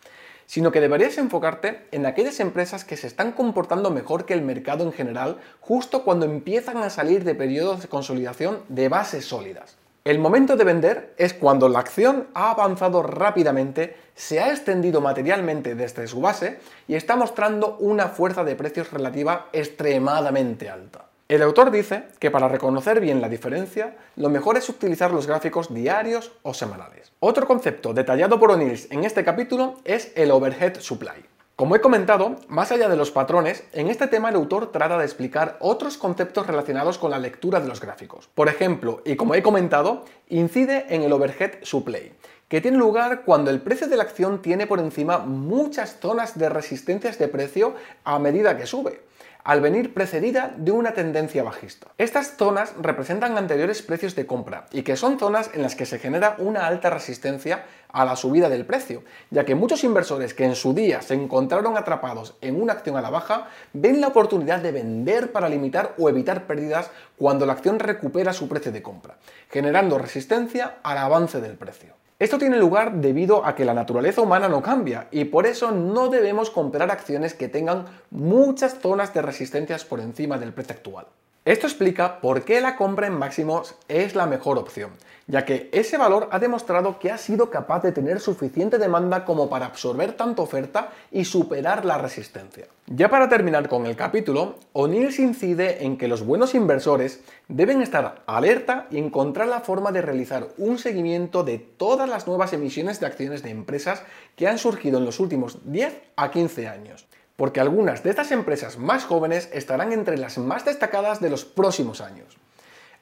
sino 0.47 0.73
que 0.73 0.81
deberías 0.81 1.19
enfocarte 1.19 1.87
en 1.91 2.07
aquellas 2.07 2.41
empresas 2.41 2.85
que 2.85 2.97
se 2.97 3.07
están 3.07 3.33
comportando 3.33 3.91
mejor 3.91 4.25
que 4.25 4.35
el 4.35 4.43
mercado 4.43 4.85
en 4.85 4.93
general 4.93 5.39
justo 5.61 6.05
cuando 6.05 6.25
empiezan 6.25 6.79
a 6.79 6.91
salir 6.91 7.25
de 7.25 7.35
periodos 7.35 7.83
de 7.83 7.89
consolidación 7.89 8.61
de 8.69 8.89
bases 8.89 9.27
sólidas. 9.27 9.77
El 10.05 10.21
momento 10.21 10.57
de 10.57 10.63
vender 10.63 11.15
es 11.19 11.35
cuando 11.35 11.69
la 11.69 11.81
acción 11.81 12.29
ha 12.33 12.53
avanzado 12.53 13.03
rápidamente, 13.03 13.97
se 14.15 14.39
ha 14.39 14.51
extendido 14.51 15.01
materialmente 15.01 15.75
desde 15.75 16.07
su 16.07 16.21
base 16.21 16.61
y 16.87 16.95
está 16.95 17.17
mostrando 17.17 17.77
una 17.79 18.07
fuerza 18.07 18.45
de 18.45 18.55
precios 18.55 18.93
relativa 18.93 19.49
extremadamente 19.53 20.71
alta. 20.71 21.06
El 21.29 21.43
autor 21.43 21.73
dice 21.73 22.05
que 22.21 22.31
para 22.31 22.47
reconocer 22.47 23.01
bien 23.01 23.21
la 23.21 23.29
diferencia, 23.29 23.97
lo 24.15 24.31
mejor 24.31 24.57
es 24.57 24.69
utilizar 24.69 25.11
los 25.11 25.27
gráficos 25.27 25.75
diarios 25.75 26.31
o 26.43 26.55
semanales. 26.55 27.11
Otro 27.19 27.49
concepto 27.49 27.93
detallado 27.93 28.39
por 28.39 28.53
O'Neills 28.53 28.87
en 28.93 29.03
este 29.03 29.25
capítulo 29.25 29.75
es 29.85 30.13
el 30.15 30.31
overhead 30.31 30.79
supply. 30.79 31.27
Como 31.57 31.75
he 31.75 31.81
comentado, 31.81 32.37
más 32.47 32.71
allá 32.71 32.89
de 32.89 32.97
los 32.97 33.11
patrones, 33.11 33.65
en 33.73 33.89
este 33.89 34.07
tema 34.07 34.29
el 34.29 34.37
autor 34.37 34.71
trata 34.71 34.99
de 34.99 35.05
explicar 35.05 35.57
otros 35.59 35.99
conceptos 35.99 36.47
relacionados 36.47 36.97
con 36.97 37.11
la 37.11 37.19
lectura 37.19 37.59
de 37.59 37.67
los 37.67 37.81
gráficos. 37.81 38.29
Por 38.33 38.49
ejemplo, 38.49 39.03
y 39.05 39.17
como 39.17 39.35
he 39.35 39.43
comentado, 39.43 40.05
incide 40.29 40.87
en 40.91 41.03
el 41.03 41.13
overhead 41.13 41.55
supply, 41.63 42.13
que 42.47 42.61
tiene 42.61 42.79
lugar 42.79 43.23
cuando 43.25 43.51
el 43.51 43.61
precio 43.61 43.89
de 43.89 43.97
la 43.97 44.05
acción 44.05 44.43
tiene 44.43 44.69
por 44.69 44.79
encima 44.79 45.19
muchas 45.19 45.99
zonas 45.99 46.39
de 46.39 46.49
resistencias 46.51 47.19
de 47.19 47.27
precio 47.27 47.75
a 48.05 48.21
medida 48.21 48.57
que 48.57 48.67
sube 48.67 49.06
al 49.47 49.61
venir 49.61 49.95
precedida 49.95 50.53
de 50.57 50.73
una 50.73 50.93
tendencia 50.93 51.45
bajista. 51.45 51.87
Estas 51.99 52.37
zonas 52.37 52.75
representan 52.81 53.39
anteriores 53.39 53.81
precios 53.81 54.17
de 54.17 54.27
compra 54.27 54.67
y 54.73 54.83
que 54.83 54.97
son 54.97 55.21
zonas 55.21 55.51
en 55.55 55.63
las 55.63 55.77
que 55.77 55.87
se 55.87 56.01
genera 56.01 56.35
una 56.39 56.67
alta 56.67 56.91
resistencia 56.91 57.65
a 57.89 58.05
la 58.05 58.17
subida 58.17 58.49
del 58.49 58.67
precio, 58.67 59.05
ya 59.31 59.45
que 59.45 59.55
muchos 59.55 59.85
inversores 59.85 60.35
que 60.35 60.45
en 60.45 60.57
su 60.57 60.75
día 60.75 61.01
se 61.01 61.15
encontraron 61.15 61.77
atrapados 61.77 62.35
en 62.41 62.61
una 62.61 62.73
acción 62.73 62.97
a 62.97 63.01
la 63.01 63.11
baja 63.11 63.47
ven 63.73 64.01
la 64.01 64.09
oportunidad 64.09 64.59
de 64.59 64.73
vender 64.73 65.31
para 65.31 65.49
limitar 65.49 65.95
o 65.97 66.09
evitar 66.09 66.49
pérdidas 66.49 66.91
cuando 67.17 67.47
la 67.47 67.53
acción 67.53 67.79
recupera 67.79 68.33
su 68.33 68.49
precio 68.49 68.73
de 68.73 68.83
compra, 68.83 69.15
generando 69.49 69.97
resistencia 69.97 70.79
al 70.83 70.99
avance 70.99 71.41
del 71.41 71.55
precio. 71.55 71.95
Esto 72.19 72.39
tiene 72.39 72.57
lugar 72.57 72.95
debido 72.95 73.45
a 73.45 73.55
que 73.55 73.67
la 73.67 73.75
naturaleza 73.75 74.23
humana 74.23 74.49
no 74.49 74.63
cambia 74.63 75.07
y 75.11 75.27
por 75.27 75.45
eso 75.45 75.71
no 75.71 76.09
debemos 76.09 76.49
comprar 76.49 76.91
acciones 76.91 77.35
que 77.35 77.49
tengan 77.49 77.85
muchas 78.11 78.79
zonas 78.79 79.13
de 79.13 79.21
resistencias 79.21 79.85
por 79.85 80.01
encima 80.01 80.39
del 80.39 80.55
precio 80.55 80.77
actual. 80.77 81.07
Esto 81.47 81.69
explica 81.69 82.21
por 82.21 82.43
qué 82.43 82.61
la 82.61 82.75
compra 82.75 83.07
en 83.07 83.17
máximos 83.17 83.77
es 83.87 84.17
la 84.17 84.27
mejor 84.27 84.59
opción, 84.59 84.91
ya 85.29 85.45
que 85.45 85.69
ese 85.71 85.97
valor 85.97 86.29
ha 86.33 86.41
demostrado 86.41 86.99
que 86.99 87.13
ha 87.13 87.19
sido 87.19 87.51
capaz 87.51 87.85
de 87.85 87.93
tener 87.93 88.19
suficiente 88.19 88.79
demanda 88.79 89.25
como 89.25 89.49
para 89.49 89.67
absorber 89.67 90.15
tanta 90.15 90.43
oferta 90.43 90.91
y 91.13 91.25
superar 91.25 91.85
la 91.85 91.99
resistencia. 91.99 92.67
Ya 92.87 93.09
para 93.09 93.29
terminar 93.29 93.69
con 93.69 93.87
el 93.87 93.95
capítulo, 93.95 94.57
O'Neill 94.73 95.15
incide 95.21 95.85
en 95.85 95.97
que 95.99 96.09
los 96.09 96.27
buenos 96.27 96.53
inversores 96.57 97.21
deben 97.47 97.81
estar 97.81 98.25
alerta 98.27 98.89
y 98.91 98.99
encontrar 98.99 99.47
la 99.47 99.61
forma 99.61 99.93
de 99.93 100.03
realizar 100.03 100.49
un 100.59 100.79
seguimiento 100.79 101.45
de 101.45 101.59
todas 101.61 102.09
las 102.09 102.27
nuevas 102.27 102.55
emisiones 102.55 102.99
de 102.99 103.07
acciones 103.07 103.45
de 103.45 103.51
empresas 103.51 104.03
que 104.35 104.49
han 104.49 104.59
surgido 104.59 104.99
en 104.99 105.05
los 105.05 105.21
últimos 105.21 105.61
10 105.65 105.95
a 106.17 106.33
15 106.33 106.67
años 106.67 107.07
porque 107.37 107.61
algunas 107.61 108.03
de 108.03 108.11
estas 108.11 108.33
empresas 108.33 108.79
más 108.79 109.05
jóvenes 109.05 109.49
estarán 109.53 109.93
entre 109.93 110.19
las 110.19 110.39
más 110.39 110.65
destacadas 110.65 111.21
de 111.21 111.31
los 111.31 111.45
próximos 111.45 112.01
años. 112.01 112.37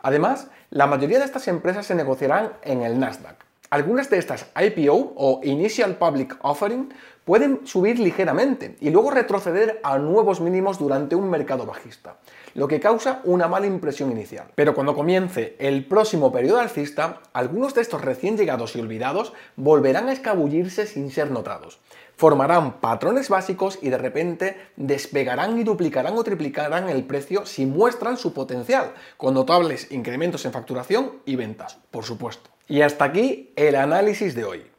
Además, 0.01 0.49
la 0.71 0.87
mayoría 0.87 1.19
de 1.19 1.25
estas 1.25 1.49
empresas 1.49 1.87
se 1.87 1.95
negociarán 1.95 2.53
en 2.63 2.83
el 2.83 2.99
Nasdaq. 2.99 3.37
Algunas 3.71 4.11
de 4.11 4.19
estas 4.19 4.47
IPO 4.55 5.15
o 5.17 5.41
Initial 5.43 5.97
Public 5.97 6.37
Offering 6.43 6.93
pueden 7.25 7.67
subir 7.67 7.99
ligeramente 7.99 8.77
y 8.81 8.91
luego 8.91 9.11
retroceder 9.11 9.81
a 9.83 9.99
nuevos 9.99 10.41
mínimos 10.41 10.79
durante 10.79 11.17
un 11.17 11.31
mercado 11.31 11.65
bajista, 11.65 12.19
lo 12.55 12.69
que 12.69 12.81
causa 12.81 13.21
una 13.25 13.49
mala 13.49 13.67
impresión 13.67 14.13
inicial. 14.13 14.49
Pero 14.55 14.75
cuando 14.75 14.95
comience 14.95 15.57
el 15.59 15.87
próximo 15.87 16.31
periodo 16.31 16.61
alcista, 16.61 17.23
algunos 17.33 17.75
de 17.75 17.81
estos 17.81 18.03
recién 18.03 18.37
llegados 18.37 18.77
y 18.77 18.81
olvidados 18.81 19.33
volverán 19.57 20.09
a 20.09 20.13
escabullirse 20.13 20.87
sin 20.87 21.11
ser 21.11 21.31
notados. 21.31 21.81
Formarán 22.17 22.81
patrones 22.81 23.29
básicos 23.29 23.79
y 23.83 23.91
de 23.91 23.99
repente 23.99 24.57
despegarán 24.77 25.59
y 25.59 25.65
duplicarán 25.65 26.17
o 26.17 26.23
triplicarán 26.25 26.89
el 26.89 27.05
precio 27.05 27.45
si 27.45 27.67
muestran 27.67 28.17
su 28.17 28.33
potencial, 28.33 28.95
con 29.17 29.35
notables 29.35 29.91
incrementos 29.91 30.45
en 30.45 30.53
facturación 30.53 31.21
y 31.25 31.37
ventas, 31.37 31.79
por 31.91 32.05
supuesto. 32.05 32.51
Y 32.69 32.83
hasta 32.83 33.05
aquí 33.05 33.53
el 33.57 33.75
análisis 33.75 34.35
de 34.35 34.45
hoy. 34.45 34.75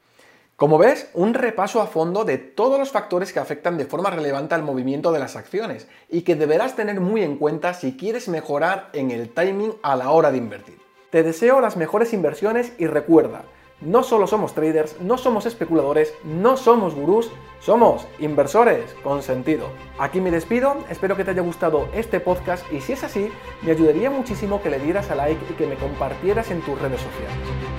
Como 0.56 0.78
ves, 0.78 1.10
un 1.14 1.34
repaso 1.34 1.82
a 1.82 1.88
fondo 1.88 2.24
de 2.24 2.38
todos 2.38 2.80
los 2.80 2.90
factores 2.90 3.34
que 3.34 3.40
afectan 3.40 3.78
de 3.78 3.86
forma 3.86 4.10
relevante 4.10 4.56
al 4.56 4.64
movimiento 4.64 5.12
de 5.12 5.20
las 5.20 5.36
acciones 5.36 5.90
y 6.10 6.22
que 6.22 6.36
deberás 6.36 6.78
tener 6.78 7.02
muy 7.02 7.24
en 7.24 7.38
cuenta 7.38 7.74
si 7.74 7.98
quieres 7.98 8.30
mejorar 8.30 8.90
en 8.94 9.12
el 9.12 9.28
timing 9.28 9.74
a 9.84 9.98
la 9.98 10.12
hora 10.12 10.32
de 10.32 10.38
invertir. 10.38 10.80
Te 11.10 11.24
deseo 11.24 11.60
las 11.60 11.76
mejores 11.76 12.14
inversiones 12.14 12.72
y 12.78 12.88
recuerda, 12.88 13.44
no 13.82 14.04
solo 14.04 14.28
somos 14.28 14.54
traders, 14.54 15.00
no 15.02 15.18
somos 15.18 15.46
especuladores, 15.46 16.14
no 16.24 16.58
somos 16.58 16.96
gurús, 16.96 17.30
somos 17.60 18.08
inversores 18.20 18.96
con 19.04 19.22
sentido. 19.22 19.68
Aquí 20.00 20.22
me 20.22 20.32
despido, 20.32 20.78
espero 20.90 21.16
que 21.16 21.24
te 21.24 21.32
haya 21.32 21.42
gustado 21.42 21.88
este 21.94 22.20
podcast 22.20 22.66
y 22.72 22.82
si 22.82 22.94
es 22.94 23.04
así, 23.04 23.30
me 23.62 23.72
ayudaría 23.72 24.10
muchísimo 24.10 24.62
que 24.62 24.70
le 24.70 24.80
dieras 24.80 25.12
a 25.12 25.16
like 25.16 25.42
y 25.50 25.54
que 25.54 25.68
me 25.68 25.76
compartieras 25.76 26.52
en 26.52 26.62
tus 26.62 26.80
redes 26.82 27.02
sociales. 27.02 27.75